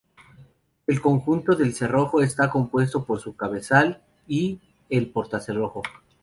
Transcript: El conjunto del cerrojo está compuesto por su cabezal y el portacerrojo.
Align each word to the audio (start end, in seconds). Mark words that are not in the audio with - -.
El 0.87 0.99
conjunto 0.99 1.53
del 1.55 1.75
cerrojo 1.75 2.21
está 2.23 2.49
compuesto 2.49 3.05
por 3.05 3.19
su 3.19 3.35
cabezal 3.35 4.01
y 4.27 4.59
el 4.89 5.11
portacerrojo. 5.11 5.83